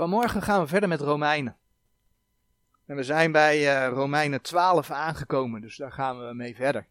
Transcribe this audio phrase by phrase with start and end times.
[0.00, 1.56] Vanmorgen gaan we verder met Romeinen.
[2.86, 6.86] En we zijn bij uh, Romeinen 12 aangekomen, dus daar gaan we mee verder.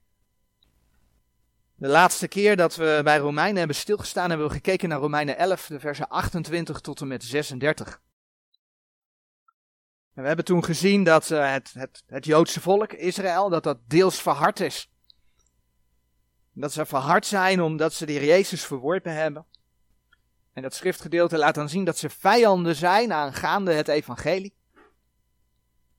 [1.75, 5.65] De laatste keer dat we bij Romeinen hebben stilgestaan, hebben we gekeken naar Romeinen 11,
[5.65, 8.01] de versen 28 tot en met 36.
[10.13, 13.77] En we hebben toen gezien dat uh, het, het, het Joodse volk, Israël, dat dat
[13.87, 14.91] deels verhard is.
[16.53, 19.45] Dat ze verhard zijn omdat ze de Jezus verworpen hebben.
[20.53, 24.57] En dat schriftgedeelte laat dan zien dat ze vijanden zijn aangaande het evangelie.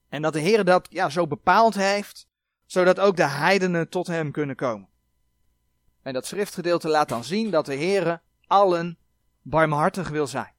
[0.09, 2.27] En dat de Heer dat ja, zo bepaald heeft,
[2.65, 4.89] zodat ook de heidenen tot hem kunnen komen.
[6.01, 8.97] En dat schriftgedeelte laat dan zien dat de Heer allen
[9.41, 10.53] barmhartig wil zijn.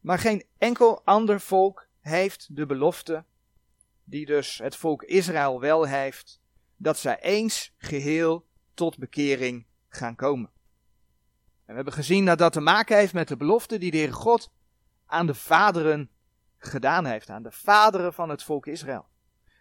[0.00, 3.24] Maar geen enkel ander volk heeft de belofte,
[4.04, 6.40] die dus het volk Israël wel heeft,
[6.76, 10.50] dat zij eens geheel tot bekering gaan komen.
[11.64, 14.14] En we hebben gezien dat dat te maken heeft met de belofte die de Heer
[14.14, 14.52] God
[15.06, 16.10] aan de vaderen
[16.56, 19.08] gedaan heeft, aan de vaderen van het volk Israël.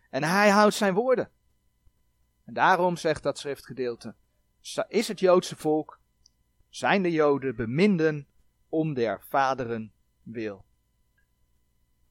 [0.10, 1.32] En hij houdt zijn woorden.
[2.46, 4.16] En daarom zegt dat schriftgedeelte,
[4.88, 6.00] is het Joodse volk,
[6.70, 8.28] zijn de Joden beminden
[8.70, 10.66] om der vaderen wil.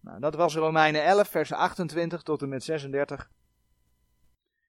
[0.01, 3.31] Nou, dat was Romeinen 11, vers 28 tot en met 36.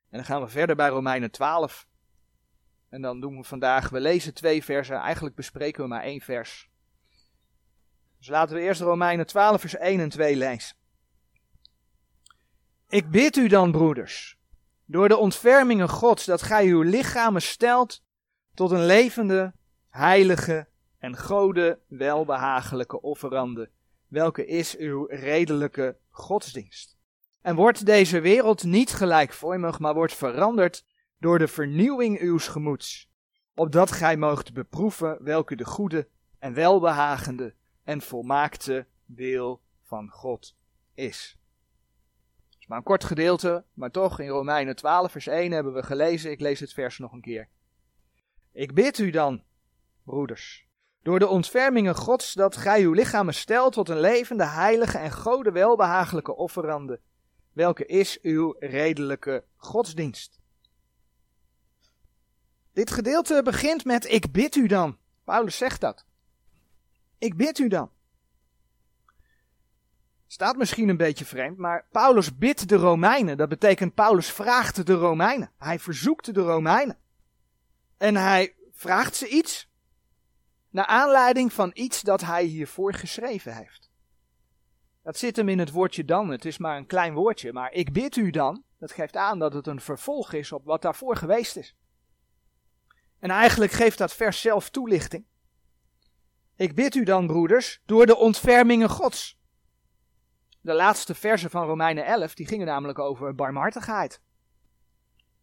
[0.09, 1.87] En dan gaan we verder bij Romeinen 12.
[2.93, 6.69] En dan doen we vandaag, we lezen twee versen, eigenlijk bespreken we maar één vers.
[8.17, 10.75] Dus laten we eerst Romeinen 12, vers 1 en 2 lezen.
[12.87, 14.37] Ik bid u dan, broeders,
[14.85, 18.03] door de ontfermingen Gods, dat gij uw lichamen stelt
[18.53, 19.53] tot een levende,
[19.89, 23.69] heilige en gode welbehagelijke offerande,
[24.07, 26.97] welke is uw redelijke godsdienst.
[27.41, 30.85] En wordt deze wereld niet gelijkvormig, maar wordt veranderd
[31.23, 33.09] door de vernieuwing uws gemoeds,
[33.55, 36.07] opdat gij moogt beproeven welke de goede
[36.39, 40.55] en welbehagende en volmaakte wil van God
[40.93, 41.37] is.
[42.49, 45.83] Het is maar een kort gedeelte, maar toch in Romeinen 12 vers 1 hebben we
[45.83, 47.49] gelezen, ik lees het vers nog een keer.
[48.51, 49.43] Ik bid u dan,
[50.03, 50.67] broeders,
[51.01, 55.51] door de ontfermingen Gods, dat gij uw lichamen stelt tot een levende, heilige en gode
[55.51, 56.99] welbehagelijke offerande,
[57.53, 60.41] welke is uw redelijke godsdienst.
[62.73, 64.97] Dit gedeelte begint met ik bid u dan.
[65.23, 66.05] Paulus zegt dat.
[67.17, 67.91] Ik bid u dan.
[70.27, 73.37] Staat misschien een beetje vreemd, maar Paulus bidt de Romeinen.
[73.37, 75.51] Dat betekent Paulus vraagt de Romeinen.
[75.57, 76.97] Hij verzoekt de Romeinen.
[77.97, 79.69] En hij vraagt ze iets
[80.69, 83.91] naar aanleiding van iets dat hij hiervoor geschreven heeft.
[85.03, 86.29] Dat zit hem in het woordje dan.
[86.29, 88.63] Het is maar een klein woordje, maar ik bid u dan.
[88.79, 91.75] Dat geeft aan dat het een vervolg is op wat daarvoor geweest is.
[93.23, 95.25] En eigenlijk geeft dat vers zelf toelichting.
[96.55, 99.39] Ik bid u dan, broeders, door de ontfermingen Gods.
[100.61, 104.21] De laatste versen van Romeinen 11, die gingen namelijk over barmhartigheid.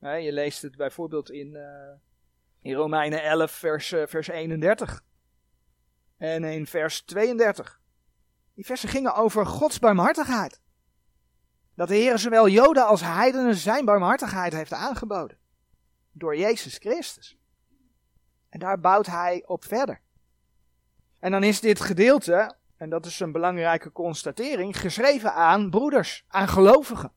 [0.01, 1.63] Je leest het bijvoorbeeld in, uh,
[2.59, 5.03] in Romeinen 11, vers, uh, vers 31.
[6.17, 7.81] En in vers 32.
[8.55, 10.61] Die versen gingen over Gods barmhartigheid.
[11.75, 15.39] Dat de Heer zowel Joden als heidenen zijn barmhartigheid heeft aangeboden.
[16.13, 17.40] Door Jezus Christus.
[18.51, 20.01] En daar bouwt hij op verder.
[21.19, 26.49] En dan is dit gedeelte, en dat is een belangrijke constatering, geschreven aan broeders, aan
[26.49, 27.13] gelovigen.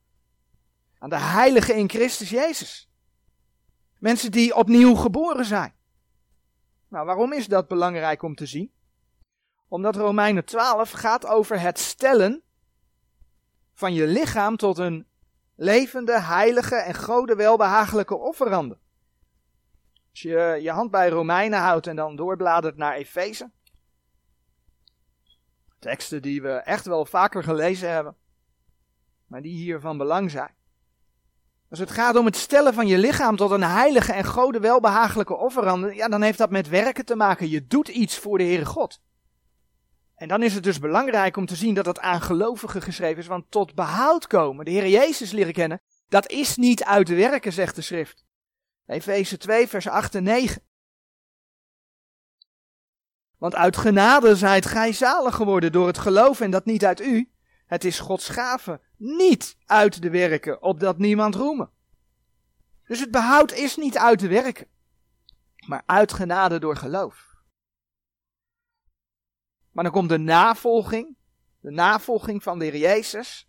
[0.98, 2.90] Aan de heiligen in Christus Jezus.
[3.98, 5.74] Mensen die opnieuw geboren zijn.
[6.88, 8.72] Nou, waarom is dat belangrijk om te zien?
[9.68, 12.42] Omdat Romeinen 12 gaat over het stellen
[13.72, 15.06] van je lichaam tot een
[15.54, 18.78] levende, heilige en gode welbehagelijke offerande.
[20.14, 23.50] Als je je hand bij Romeinen houdt en dan doorbladert naar Efeze.
[25.78, 28.16] Teksten die we echt wel vaker gelezen hebben,
[29.26, 30.54] maar die hier van belang zijn.
[31.70, 35.36] Als het gaat om het stellen van je lichaam tot een heilige en gode welbehagelijke
[35.36, 37.48] offerande, ja, dan heeft dat met werken te maken.
[37.48, 39.00] Je doet iets voor de Heere God.
[40.14, 43.26] En dan is het dus belangrijk om te zien dat het aan gelovigen geschreven is,
[43.26, 47.76] want tot behoud komen, de Heer Jezus leren kennen, dat is niet uit werken, zegt
[47.76, 48.24] de schrift.
[48.86, 50.62] Efeze 2, vers 8 en 9.
[53.38, 57.32] Want uit genade zijt gij zalig geworden door het geloof en dat niet uit u.
[57.66, 61.70] Het is Gods gave, niet uit de werken, opdat niemand roemen.
[62.86, 64.66] Dus het behoud is niet uit de werken,
[65.66, 67.34] maar uit genade door geloof.
[69.70, 71.16] Maar dan komt de navolging,
[71.60, 73.48] de navolging van de Heer Jezus.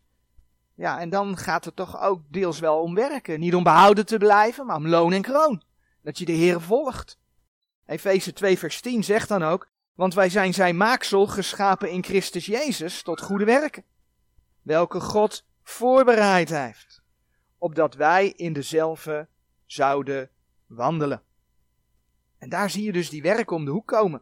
[0.76, 3.40] Ja, en dan gaat het toch ook deels wel om werken.
[3.40, 5.64] Niet om behouden te blijven, maar om loon en kroon.
[6.02, 7.18] Dat je de Heer volgt.
[7.86, 12.46] Efeze 2 vers 10 zegt dan ook, Want wij zijn zijn maaksel geschapen in Christus
[12.46, 13.84] Jezus tot goede werken,
[14.62, 17.02] welke God voorbereid heeft,
[17.58, 19.28] opdat wij in dezelfde
[19.66, 20.30] zouden
[20.68, 21.22] wandelen.
[22.38, 24.22] En daar zie je dus die werken om de hoek komen.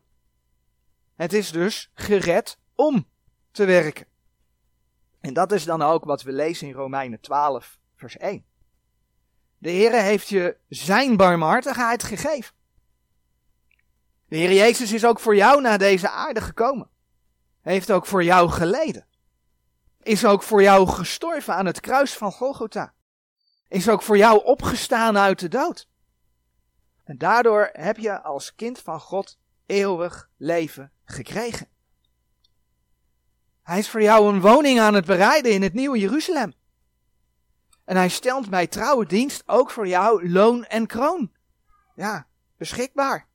[1.15, 3.07] Het is dus gered om
[3.51, 4.05] te werken.
[5.23, 8.45] En dat is dan ook wat we lezen in Romeinen 12, vers 1.
[9.57, 12.55] De Heer heeft je zijn barmhartigheid gegeven.
[14.27, 16.89] De Heer Jezus is ook voor jou naar deze aarde gekomen.
[17.61, 19.07] Heeft ook voor jou geleden.
[20.01, 22.93] Is ook voor jou gestorven aan het kruis van Golgotha.
[23.67, 25.87] Is ook voor jou opgestaan uit de dood.
[27.03, 31.67] En daardoor heb je als kind van God eeuwig leven gekregen.
[33.63, 36.53] Hij is voor jou een woning aan het bereiden in het nieuwe Jeruzalem.
[37.85, 41.31] En hij stelt bij trouwe dienst ook voor jou loon en kroon.
[41.95, 42.27] Ja,
[42.57, 43.27] beschikbaar.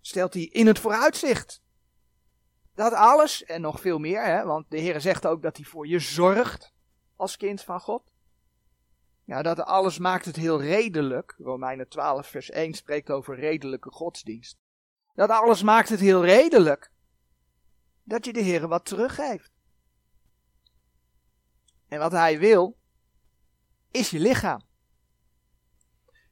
[0.00, 1.62] Stelt hij in het vooruitzicht.
[2.74, 5.86] Dat alles en nog veel meer, hè, want de Heer zegt ook dat hij voor
[5.86, 6.72] je zorgt
[7.16, 8.02] als kind van God.
[9.24, 11.34] Ja, dat alles maakt het heel redelijk.
[11.38, 14.58] Romeinen 12, vers 1 spreekt over redelijke godsdienst.
[15.14, 16.90] Dat alles maakt het heel redelijk
[18.04, 19.52] dat je de Heer wat teruggeeft.
[21.88, 22.78] En wat Hij wil,
[23.90, 24.62] is je lichaam.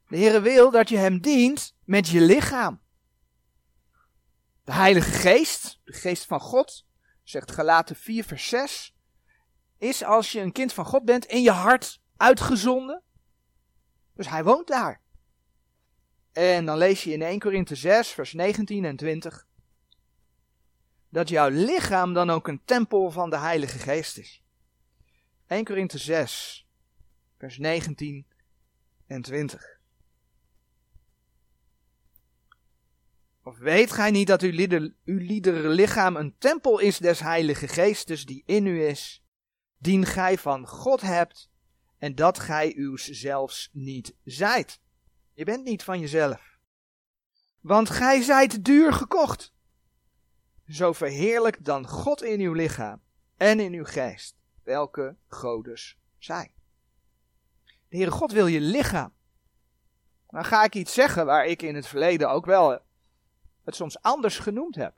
[0.07, 2.81] De Heer wil dat je Hem dient met je lichaam.
[4.63, 6.85] De Heilige Geest, de Geest van God,
[7.23, 8.95] zegt Galaten 4, vers 6,
[9.77, 13.03] is als je een kind van God bent in je hart uitgezonden.
[14.13, 15.01] Dus Hij woont daar.
[16.31, 19.47] En dan lees je in 1 Korinthe 6, vers 19 en 20,
[21.11, 24.43] dat jouw lichaam dan ook een tempel van de Heilige Geest is.
[25.47, 26.67] 1 Korinthe 6,
[27.37, 28.25] vers 19
[29.07, 29.79] en 20.
[33.43, 38.25] Of weet gij niet dat uw, lieder, uw lichaam een tempel is des Heilige Geestes
[38.25, 39.23] die in u is,
[39.77, 41.49] dien gij van God hebt
[41.97, 44.81] en dat gij uws zelfs niet zijt.
[45.33, 46.59] Je bent niet van jezelf.
[47.59, 49.53] Want gij zijt duur gekocht.
[50.71, 53.01] Zo verheerlijk dan God in uw lichaam
[53.37, 56.51] en in uw geest, welke godes zijn.
[57.63, 59.13] De Heere God wil je lichaam.
[60.29, 62.79] Dan ga ik iets zeggen waar ik in het verleden ook wel
[63.63, 64.93] het soms anders genoemd heb.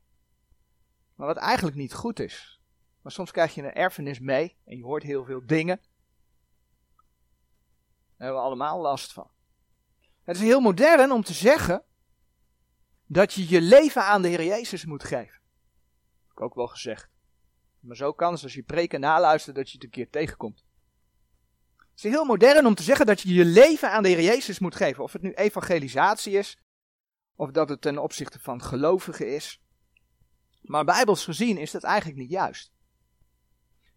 [1.16, 2.62] Maar wat eigenlijk niet goed is.
[3.02, 5.78] Maar soms krijg je een erfenis mee en je hoort heel veel dingen.
[8.18, 9.30] Daar hebben we allemaal last van.
[10.24, 11.84] Het is heel modern om te zeggen
[13.06, 15.42] dat je je leven aan de Heer Jezus moet geven.
[16.34, 17.10] Ik ook wel gezegd.
[17.80, 20.64] Maar zo kan het als je preken naluistert dat je het een keer tegenkomt.
[21.78, 24.60] Het is heel modern om te zeggen dat je je leven aan de Heer Jezus
[24.60, 25.04] moet geven.
[25.04, 26.58] Of het nu evangelisatie is,
[27.36, 29.62] of dat het ten opzichte van gelovigen is.
[30.62, 32.72] Maar bijbels gezien is dat eigenlijk niet juist.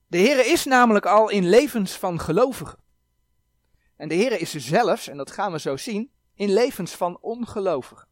[0.06, 2.78] De Heer is namelijk al in levens van gelovigen.
[3.96, 7.18] En de Heer is er zelfs, en dat gaan we zo zien, in levens van
[7.20, 8.08] ongelovigen.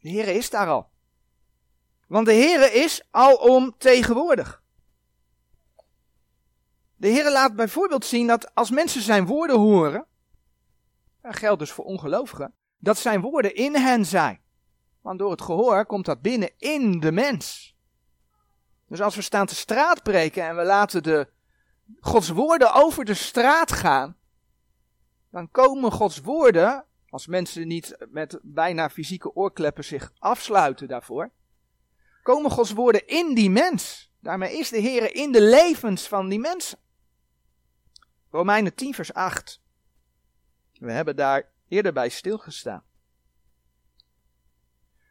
[0.00, 0.89] De Heer is daar al.
[2.10, 4.62] Want de Heer is alom tegenwoordig.
[6.96, 10.06] De Heer laat bijvoorbeeld zien dat als mensen zijn woorden horen,
[11.22, 14.40] dat geldt dus voor ongelovigen, dat zijn woorden in hen zijn.
[15.00, 17.76] Want door het gehoor komt dat binnen in de mens.
[18.88, 21.28] Dus als we staan te straat breken en we laten de
[22.00, 24.16] Gods woorden over de straat gaan,
[25.30, 31.30] dan komen Gods woorden, als mensen niet met bijna fysieke oorkleppen zich afsluiten daarvoor,
[32.30, 34.12] komen Gods woorden in die mens.
[34.20, 36.78] Daarmee is de Heer in de levens van die mensen.
[38.30, 39.62] Romeinen 10 vers 8.
[40.72, 42.84] We hebben daar eerder bij stilgestaan.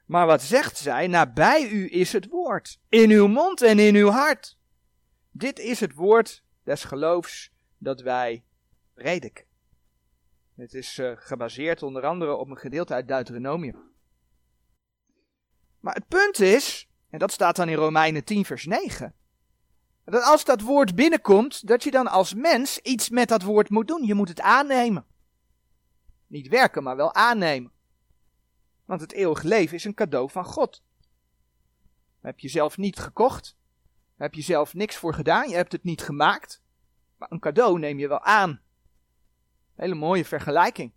[0.05, 1.07] Maar wat zegt zij?
[1.07, 4.57] Nabij u is het woord, in uw mond en in uw hart.
[5.31, 8.43] Dit is het woord des geloofs dat wij
[8.93, 9.45] prediken.
[10.55, 13.91] Het is uh, gebaseerd onder andere op een gedeelte uit Deuteronomium.
[15.79, 19.13] Maar het punt is, en dat staat dan in Romeinen 10 vers 9,
[20.09, 23.87] dat als dat woord binnenkomt, dat je dan als mens iets met dat woord moet
[23.87, 24.05] doen.
[24.05, 25.05] Je moet het aannemen.
[26.27, 27.71] Niet werken, maar wel aannemen.
[28.85, 30.83] Want het eeuwig leven is een cadeau van God.
[32.21, 33.57] Heb je zelf niet gekocht.
[34.17, 35.49] Heb je zelf niks voor gedaan.
[35.49, 36.61] Je hebt het niet gemaakt.
[37.17, 38.61] Maar een cadeau neem je wel aan.
[39.75, 40.93] Hele mooie vergelijking.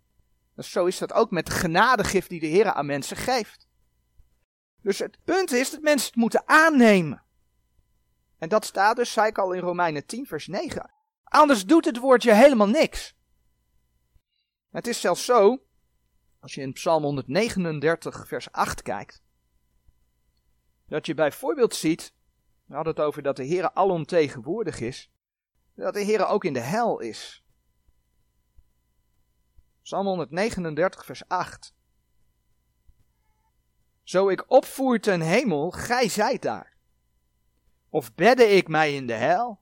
[0.55, 3.67] Dus zo is dat ook met de genadegif die de Heer aan mensen geeft.
[4.83, 7.23] Dus het punt is dat mensen het moeten aannemen.
[8.37, 10.91] En dat staat dus, zei ik al in Romeinen 10, vers 9.
[11.23, 13.15] Anders doet het woordje helemaal niks.
[14.69, 15.63] Het is zelfs zo,
[16.39, 19.21] als je in Psalm 139, vers 8 kijkt.
[20.87, 22.13] dat je bijvoorbeeld ziet,
[22.65, 25.11] we hadden het over dat de Heer alomtegenwoordig is,
[25.75, 27.43] dat de Heer ook in de hel is.
[29.81, 31.73] Psalm 139, vers 8.
[34.03, 36.73] Zo ik opvoer ten hemel, gij zijt daar.
[37.89, 39.59] Of bedde ik mij in de hel,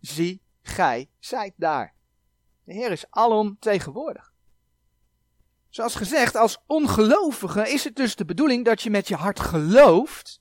[0.00, 1.94] zie, gij zijt daar.
[2.64, 4.32] De Heer is alom tegenwoordig.
[5.68, 10.40] Zoals gezegd, als ongelovige is het dus de bedoeling dat je met je hart gelooft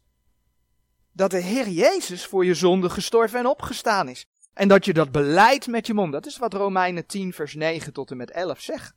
[1.11, 4.25] dat de Heer Jezus voor je zonde gestorven en opgestaan is.
[4.53, 6.11] En dat je dat beleidt met je mond.
[6.11, 8.95] Dat is wat Romeinen 10 vers 9 tot en met 11 zegt.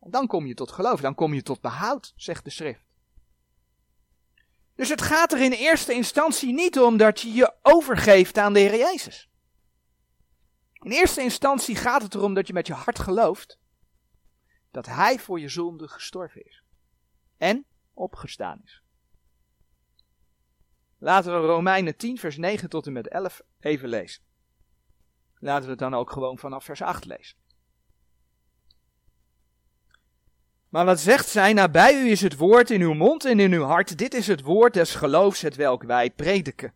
[0.00, 2.91] En dan kom je tot geloof, dan kom je tot behoud, zegt de schrift.
[4.74, 8.60] Dus het gaat er in eerste instantie niet om dat je je overgeeft aan de
[8.60, 9.28] Heer Jezus.
[10.72, 13.58] In eerste instantie gaat het erom dat je met je hart gelooft
[14.70, 16.64] dat Hij voor je zonde gestorven is
[17.36, 18.82] en opgestaan is.
[20.98, 24.22] Laten we Romeinen 10, vers 9 tot en met 11 even lezen.
[25.38, 27.36] Laten we het dan ook gewoon vanaf vers 8 lezen.
[30.72, 31.52] Maar wat zegt zij?
[31.52, 33.98] Nabij u is het woord in uw mond en in uw hart.
[33.98, 36.72] Dit is het woord des geloofs, het welk wij prediken.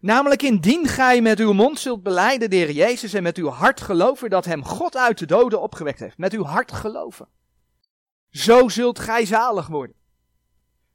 [0.00, 4.30] Namelijk indien gij met uw mond zult beleiden de Jezus en met uw hart geloven
[4.30, 6.18] dat hem God uit de doden opgewekt heeft.
[6.18, 7.28] Met uw hart geloven.
[8.30, 9.96] Zo zult gij zalig worden.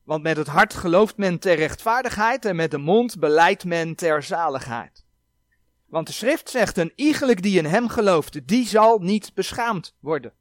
[0.03, 4.23] Want met het hart gelooft men ter rechtvaardigheid en met de mond beleidt men ter
[4.23, 5.05] zaligheid.
[5.85, 10.33] Want de schrift zegt, een iegelijk die in hem gelooft, die zal niet beschaamd worden.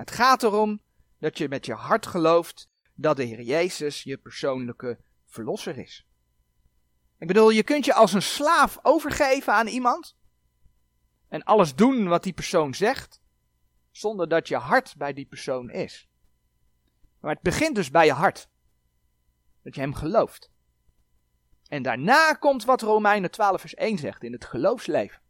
[0.00, 0.82] Het gaat erom
[1.18, 6.06] dat je met je hart gelooft dat de Heer Jezus je persoonlijke verlosser is.
[7.18, 10.16] Ik bedoel, je kunt je als een slaaf overgeven aan iemand
[11.28, 13.20] en alles doen wat die persoon zegt,
[13.90, 16.08] zonder dat je hart bij die persoon is.
[17.18, 18.48] Maar het begint dus bij je hart.
[19.62, 20.50] Dat je hem gelooft.
[21.68, 25.20] En daarna komt wat Romeinen 12 vers 1 zegt in het geloofsleven.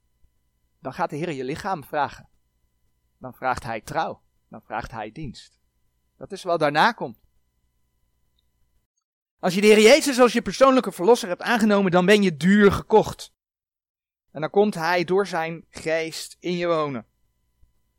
[0.79, 2.29] Dan gaat de Heer je lichaam vragen.
[3.19, 4.23] Dan vraagt hij trouw.
[4.51, 5.59] Dan vraagt hij dienst.
[6.17, 7.19] Dat is wat daarna komt.
[9.39, 12.73] Als je de Heer Jezus als je persoonlijke verlosser hebt aangenomen, dan ben je duur
[12.73, 13.33] gekocht.
[14.31, 17.07] En dan komt hij door zijn geest in je wonen.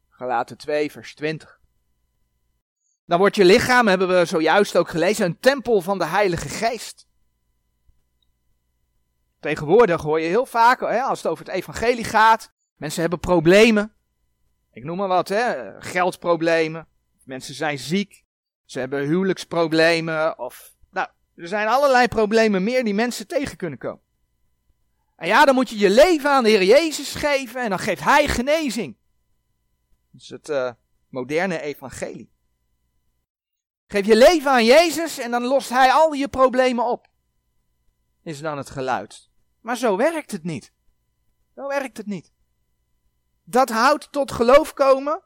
[0.09, 1.59] Galaten 2 vers 20.
[3.05, 7.07] Dan wordt je lichaam, hebben we zojuist ook gelezen, een tempel van de Heilige Geest.
[9.39, 13.95] Tegenwoordig hoor je heel vaak, als het over het evangelie gaat, mensen hebben problemen.
[14.73, 16.87] Ik noem maar wat, hè, geldproblemen.
[17.23, 18.23] Mensen zijn ziek.
[18.65, 20.39] Ze hebben huwelijksproblemen.
[20.39, 24.03] Of, nou, er zijn allerlei problemen meer die mensen tegen kunnen komen.
[25.15, 28.03] En ja, dan moet je je leven aan de Heer Jezus geven en dan geeft
[28.03, 28.97] Hij genezing.
[30.11, 30.71] Dat is het uh,
[31.09, 32.31] moderne evangelie.
[33.87, 37.07] Geef je leven aan Jezus en dan lost Hij al je problemen op.
[38.23, 39.29] Is dan het geluid.
[39.59, 40.73] Maar zo werkt het niet.
[41.55, 42.31] Zo werkt het niet.
[43.51, 45.21] Dat houdt tot geloof komen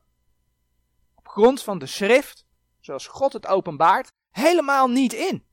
[1.16, 2.46] op grond van de schrift,
[2.80, 5.46] zoals God het openbaart, helemaal niet in.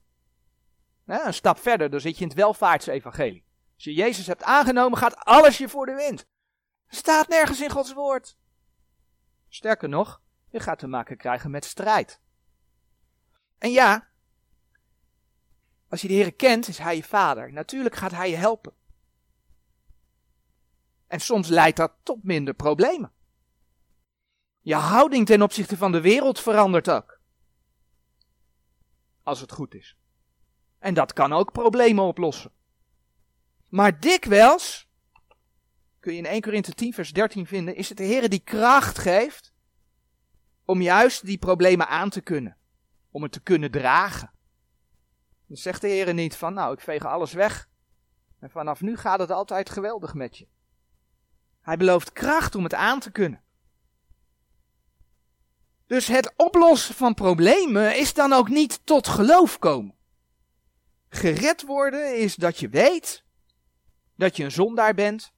[1.04, 3.44] een stap verder, dan zit je in het welvaartsevangelie.
[3.74, 6.26] Als je Jezus hebt aangenomen, gaat alles je voor de wind.
[6.88, 8.36] Staat nergens in Gods woord.
[9.48, 12.20] Sterker nog, je gaat te maken krijgen met strijd.
[13.58, 14.08] En ja,
[15.88, 17.52] als je de Heer kent, is Hij je vader.
[17.52, 18.80] Natuurlijk gaat Hij je helpen.
[21.12, 23.12] En soms leidt dat tot minder problemen.
[24.60, 27.20] Je houding ten opzichte van de wereld verandert ook.
[29.22, 29.96] Als het goed is.
[30.78, 32.52] En dat kan ook problemen oplossen.
[33.68, 34.88] Maar dikwijls,
[36.00, 38.98] kun je in 1 Korinthe 10 vers 13 vinden, is het de Heer die kracht
[38.98, 39.52] geeft
[40.64, 42.56] om juist die problemen aan te kunnen
[43.10, 44.32] om het te kunnen dragen.
[45.46, 47.68] Dan zegt de Heer niet van, nou, ik veeg alles weg.
[48.38, 50.46] En vanaf nu gaat het altijd geweldig met je.
[51.62, 53.42] Hij belooft kracht om het aan te kunnen.
[55.86, 59.94] Dus het oplossen van problemen is dan ook niet tot geloof komen.
[61.08, 63.24] Gered worden is dat je weet
[64.16, 65.32] dat je een zondaar bent.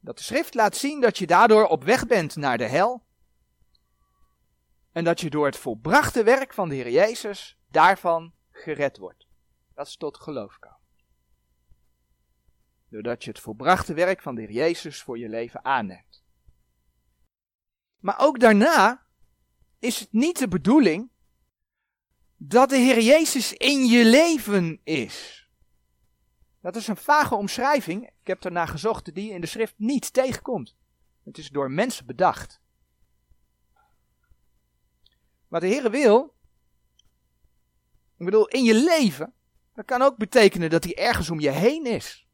[0.00, 3.04] Dat de schrift laat zien dat je daardoor op weg bent naar de hel.
[4.92, 9.26] En dat je door het volbrachte werk van de Heer Jezus daarvan gered wordt.
[9.74, 10.85] Dat is tot geloof komen.
[12.88, 16.24] Doordat je het volbrachte werk van de Heer Jezus voor je leven aanneemt.
[17.98, 19.06] Maar ook daarna
[19.78, 21.10] is het niet de bedoeling
[22.36, 25.48] dat de Heer Jezus in je leven is.
[26.60, 28.06] Dat is een vage omschrijving.
[28.06, 30.76] Ik heb ernaar gezocht die in de schrift niet tegenkomt.
[31.24, 32.60] Het is door mensen bedacht.
[35.48, 36.34] Wat de Heer wil,
[38.18, 39.34] Ik bedoel, in je leven,
[39.74, 42.25] dat kan ook betekenen dat hij ergens om je heen is.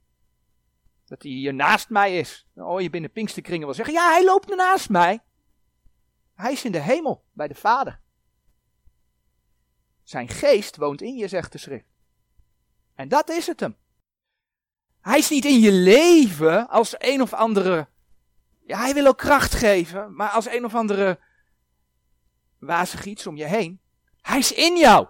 [1.13, 2.47] Dat hij hier naast mij is.
[2.55, 5.23] Hoor je binnen Pinksterkringen wel zeggen, ja, hij loopt naast mij.
[6.35, 8.01] Hij is in de hemel, bij de Vader.
[10.03, 11.87] Zijn geest woont in je, zegt de schrift.
[12.95, 13.77] En dat is het hem.
[15.01, 17.89] Hij is niet in je leven als een of andere.
[18.67, 21.21] Ja, hij wil ook kracht geven, maar als een of andere
[22.59, 23.81] wazig iets om je heen.
[24.21, 25.09] Hij is in jou.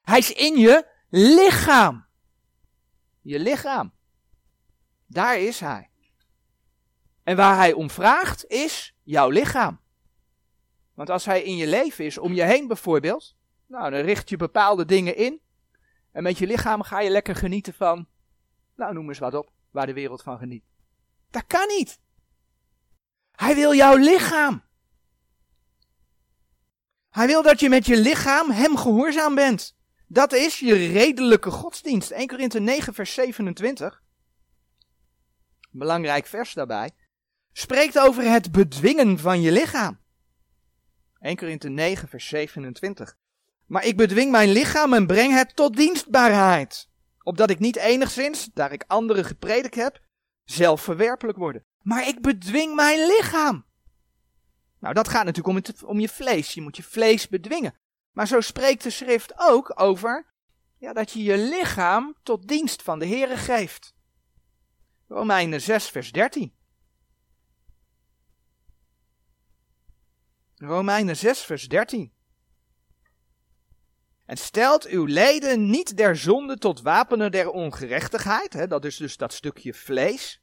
[0.00, 2.06] Hij is in je lichaam.
[3.20, 3.95] Je lichaam.
[5.06, 5.90] Daar is hij.
[7.22, 9.80] En waar hij om vraagt is jouw lichaam.
[10.94, 13.36] Want als hij in je leven is, om je heen bijvoorbeeld,
[13.66, 15.40] nou dan richt je bepaalde dingen in.
[16.12, 18.06] En met je lichaam ga je lekker genieten van,
[18.76, 20.64] nou noem eens wat op, waar de wereld van geniet.
[21.30, 21.98] Dat kan niet.
[23.32, 24.64] Hij wil jouw lichaam.
[27.08, 29.76] Hij wil dat je met je lichaam hem gehoorzaam bent.
[30.06, 32.10] Dat is je redelijke godsdienst.
[32.10, 34.02] 1 Korinthe 9 vers 27.
[35.78, 36.90] Belangrijk vers daarbij.
[37.52, 40.00] Spreekt over het bedwingen van je lichaam.
[41.20, 43.16] 1 Korinthe 9 vers 27.
[43.66, 46.88] Maar ik bedwing mijn lichaam en breng het tot dienstbaarheid.
[47.22, 50.00] Opdat ik niet enigszins, daar ik anderen gepredikt heb,
[50.44, 51.64] zelf verwerpelijk worden.
[51.82, 53.64] Maar ik bedwing mijn lichaam.
[54.80, 56.54] Nou, dat gaat natuurlijk om, je vlees.
[56.54, 57.74] Je moet je vlees bedwingen.
[58.12, 60.26] Maar zo spreekt de schrift ook over
[60.78, 63.94] ja, dat je je lichaam tot dienst van de Heere geeft.
[65.08, 66.52] Romeinen 6, vers 13.
[70.56, 72.12] Romeinen 6, vers 13.
[74.24, 78.52] En stelt uw leden niet der zonde tot wapenen der ongerechtigheid.
[78.52, 80.42] Hè, dat is dus dat stukje vlees.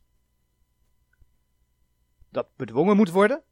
[2.29, 3.43] Dat bedwongen moet worden.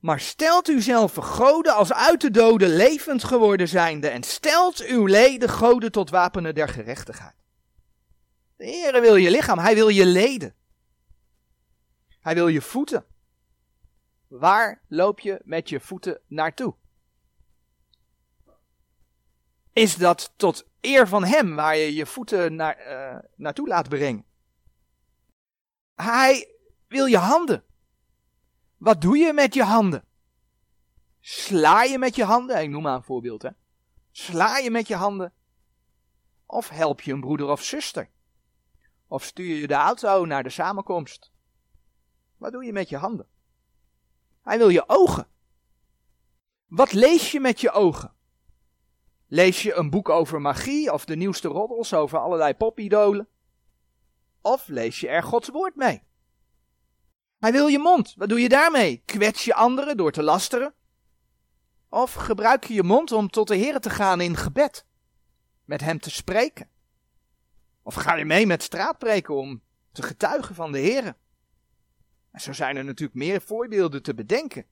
[0.00, 4.08] Maar stelt u zelf goden als uit de doden levend geworden zijnde.
[4.08, 7.39] En stelt uw leden goden tot wapenen der gerechtigheid.
[8.60, 10.54] De Heere wil je lichaam, hij wil je leden.
[12.20, 13.04] Hij wil je voeten.
[14.26, 16.74] Waar loop je met je voeten naartoe?
[19.72, 24.24] Is dat tot eer van Hem waar je je voeten naar, uh, naartoe laat brengen?
[25.94, 26.54] Hij
[26.86, 27.64] wil je handen.
[28.76, 30.04] Wat doe je met je handen?
[31.20, 32.62] Sla je met je handen?
[32.62, 33.42] Ik noem maar een voorbeeld.
[33.42, 33.50] Hè.
[34.10, 35.32] Sla je met je handen?
[36.46, 38.10] Of help je een broeder of zuster?
[39.10, 41.30] Of stuur je de auto naar de samenkomst?
[42.36, 43.26] Wat doe je met je handen?
[44.42, 45.28] Hij wil je ogen.
[46.66, 48.14] Wat lees je met je ogen?
[49.26, 53.28] Lees je een boek over magie of de nieuwste roddels over allerlei popidolen?
[54.40, 56.02] Of lees je er Gods woord mee?
[57.38, 58.14] Hij wil je mond.
[58.16, 59.02] Wat doe je daarmee?
[59.04, 60.74] Kwets je anderen door te lasteren?
[61.88, 64.86] Of gebruik je je mond om tot de Heer te gaan in gebed?
[65.64, 66.70] Met hem te spreken?
[67.82, 69.62] Of ga je mee met straatpreken om
[69.92, 71.16] te getuigen van de Heer?
[72.30, 74.66] En zo zijn er natuurlijk meer voorbeelden te bedenken.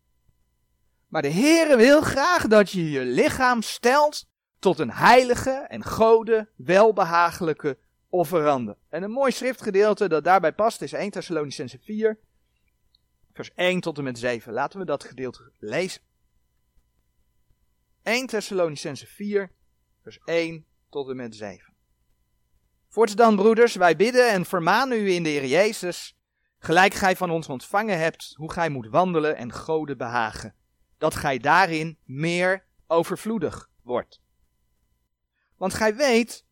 [1.07, 6.49] Maar de Heere wil graag dat je je lichaam stelt tot een heilige en gode,
[6.57, 8.77] welbehagelijke offerande.
[8.89, 12.19] En een mooi schriftgedeelte dat daarbij past is 1 Thessalonicense 4,
[13.33, 14.53] vers 1 tot en met 7.
[14.53, 16.03] Laten we dat gedeelte lezen.
[18.03, 19.53] 1 Thessalonicense 4,
[20.03, 21.77] vers 1 tot en met 7.
[22.89, 26.17] Voorts broeders, wij bidden en vermanen u in de Heer Jezus,
[26.59, 30.55] gelijk gij van ons ontvangen hebt, hoe gij moet wandelen en Gode behagen,
[30.99, 34.21] dat gij daarin meer overvloedig wordt.
[35.57, 36.45] Want gij weet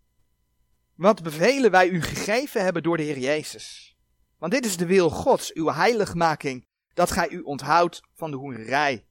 [0.94, 3.96] wat bevelen wij u gegeven hebben door de Heer Jezus.
[4.38, 9.06] Want dit is de wil Gods, uw heiligmaking, dat gij u onthoudt van de hoerij.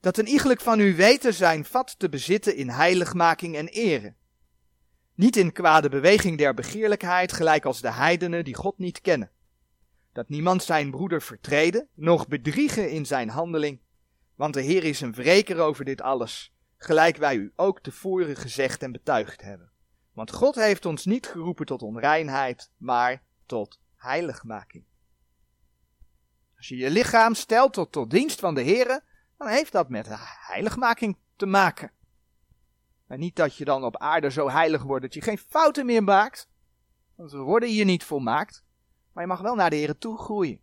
[0.00, 4.14] Dat een iegelijk van u weten zijn vat te bezitten in heiligmaking en ere.
[5.18, 9.30] Niet in kwade beweging der begeerlijkheid, gelijk als de heidenen die God niet kennen.
[10.12, 13.80] Dat niemand zijn broeder vertreden, noch bedriegen in zijn handeling.
[14.34, 18.82] Want de Heer is een wreker over dit alles, gelijk wij u ook tevoren gezegd
[18.82, 19.70] en betuigd hebben.
[20.12, 24.84] Want God heeft ons niet geroepen tot onreinheid, maar tot heiligmaking.
[26.56, 29.00] Als je je lichaam stelt tot, tot dienst van de Heer,
[29.38, 30.06] dan heeft dat met
[30.46, 31.90] heiligmaking te maken.
[33.08, 36.04] En niet dat je dan op aarde zo heilig wordt dat je geen fouten meer
[36.04, 36.48] maakt.
[37.14, 38.64] Want we worden hier niet volmaakt.
[39.12, 40.60] Maar je mag wel naar de Heer toe groeien.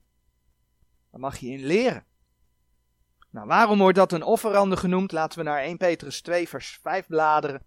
[1.11, 2.05] Daar mag je in leren.
[3.29, 5.11] Nou, waarom wordt dat een offerande genoemd?
[5.11, 7.65] Laten we naar 1 Petrus 2 vers 5 bladeren.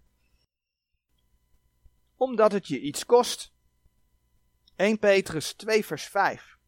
[2.16, 3.52] Omdat het je iets kost.
[4.76, 6.58] 1 Petrus 2 vers 5.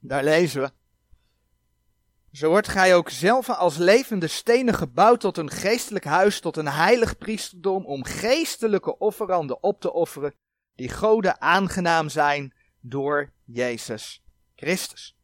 [0.00, 0.72] Daar lezen we.
[2.36, 6.68] Zo wordt gij ook zelf als levende stenen gebouwd tot een geestelijk huis, tot een
[6.68, 10.34] heilig priesterdom, om geestelijke offeranden op te offeren,
[10.74, 14.22] die Gode aangenaam zijn door Jezus
[14.54, 15.16] Christus.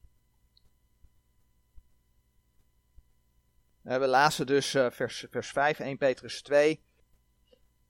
[3.83, 6.85] We lazen dus uh, vers, vers 5, 1 Petrus 2.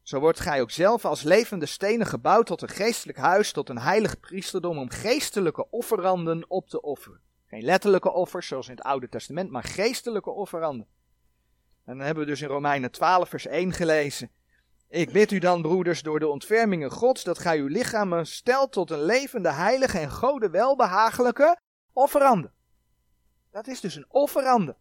[0.03, 3.79] Zo wordt gij ook zelf als levende stenen gebouwd tot een geestelijk huis, tot een
[3.79, 7.32] heilig priesterdom, om geestelijke offeranden op te offeren.
[7.53, 10.87] Geen letterlijke offers, zoals in het Oude Testament, maar geestelijke offeranden.
[11.85, 14.31] En dan hebben we dus in Romeinen 12, vers 1 gelezen.
[14.89, 18.91] Ik bid u dan, broeders, door de ontfermingen Gods, dat gij uw lichamen stelt tot
[18.91, 21.61] een levende, heilige en gode welbehagelijke
[21.93, 22.51] offerande.
[23.51, 24.77] Dat is dus een offerande.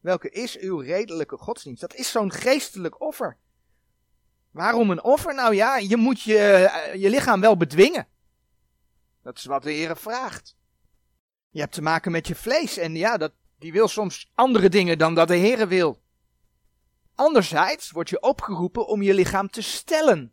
[0.00, 1.80] Welke is uw redelijke godsdienst?
[1.80, 3.36] Dat is zo'n geestelijk offer.
[4.50, 5.34] Waarom een offer?
[5.34, 8.08] Nou ja, je moet je, eh, je lichaam wel bedwingen.
[9.22, 10.60] Dat is wat de Heer vraagt.
[11.52, 14.98] Je hebt te maken met je vlees en ja, dat, die wil soms andere dingen
[14.98, 16.02] dan dat de Heer wil.
[17.14, 20.32] Anderzijds word je opgeroepen om je lichaam te stellen.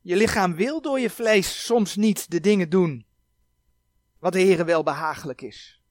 [0.00, 3.06] Je lichaam wil door je vlees soms niet de dingen doen
[4.18, 5.82] wat de Heer wel behagelijk is.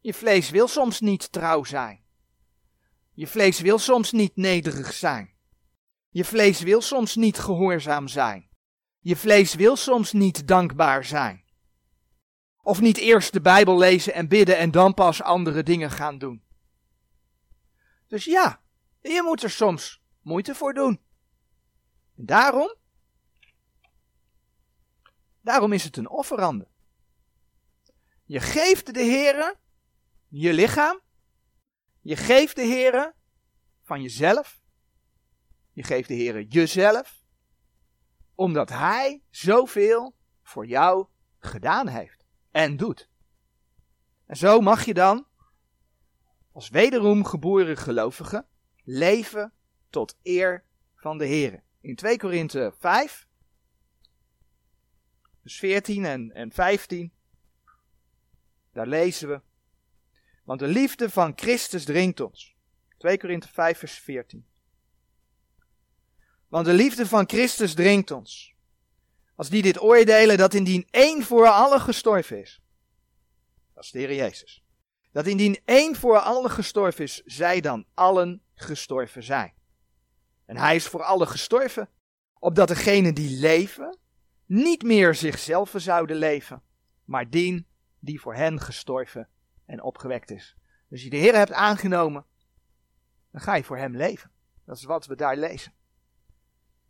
[0.00, 2.00] Je vlees wil soms niet trouw zijn.
[3.12, 5.34] Je vlees wil soms niet nederig zijn.
[6.10, 8.48] Je vlees wil soms niet gehoorzaam zijn.
[9.00, 11.41] Je vlees wil soms niet dankbaar zijn.
[12.64, 16.42] Of niet eerst de Bijbel lezen en bidden en dan pas andere dingen gaan doen.
[18.06, 18.62] Dus ja,
[19.00, 21.00] je moet er soms moeite voor doen.
[22.16, 22.76] En daarom,
[25.40, 26.68] daarom is het een offerande.
[28.24, 29.56] Je geeft de Heere
[30.28, 31.00] je lichaam.
[32.00, 33.14] Je geeft de Heere
[33.82, 34.60] van jezelf.
[35.72, 37.24] Je geeft de Heere jezelf.
[38.34, 41.06] Omdat Hij zoveel voor jou
[41.38, 42.21] gedaan heeft
[42.52, 43.08] en doet.
[44.26, 45.26] En zo mag je dan,
[46.52, 48.46] als wederom geboren gelovige,
[48.84, 49.52] leven
[49.90, 50.64] tot eer
[50.96, 51.62] van de Heer.
[51.80, 53.28] In 2 Korinthe 5,
[55.42, 57.12] dus 14 en, en 15,
[58.72, 59.40] daar lezen we.
[60.44, 62.54] Want de liefde van Christus dringt ons.
[62.98, 64.46] 2 Korinthe 5, vers 14.
[66.48, 68.54] Want de liefde van Christus dringt ons.
[69.42, 72.60] Als die dit oordelen dat indien één voor allen gestorven is.
[73.74, 74.64] Dat is de Heer Jezus.
[75.12, 79.52] Dat indien één voor allen gestorven is, zij dan allen gestorven zijn.
[80.44, 81.88] En hij is voor allen gestorven,
[82.38, 83.98] opdat degenen die leven,
[84.46, 86.62] niet meer zichzelf zouden leven,
[87.04, 87.66] maar dien
[87.98, 89.28] die voor hen gestorven
[89.66, 90.56] en opgewekt is.
[90.88, 92.24] Dus je de Heer hebt aangenomen,
[93.30, 94.30] dan ga je voor hem leven.
[94.64, 95.72] Dat is wat we daar lezen.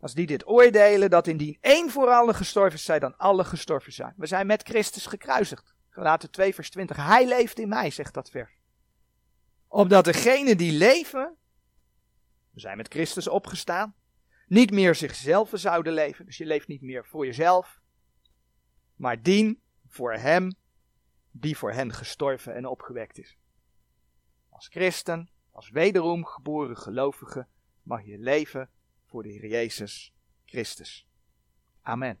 [0.03, 3.93] Als die dit oordelen, dat indien één voor allen gestorven is, zij dan alle gestorven
[3.93, 4.13] zijn.
[4.17, 5.73] We zijn met Christus gekruisigd.
[5.89, 6.95] Gelaten 2 vers 20.
[6.95, 8.51] Hij leeft in mij, zegt dat vers.
[9.67, 11.35] Opdat degenen die leven,
[12.49, 13.95] we zijn met Christus opgestaan,
[14.47, 16.25] niet meer zichzelf zouden leven.
[16.25, 17.81] Dus je leeft niet meer voor jezelf,
[18.95, 20.55] maar dien voor hem
[21.31, 23.37] die voor hen gestorven en opgewekt is.
[24.49, 27.47] Als christen, als wederom geboren gelovige,
[27.83, 28.69] mag je leven
[29.13, 30.13] voor de Heer Jezus
[30.45, 31.07] Christus.
[31.81, 32.19] Amen.